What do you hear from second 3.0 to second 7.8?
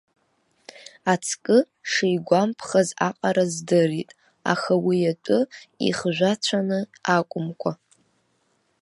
аҟара здырит, аха уи атәы ихжәацәаны акәымкәа.